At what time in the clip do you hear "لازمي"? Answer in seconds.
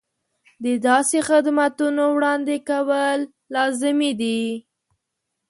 3.53-4.11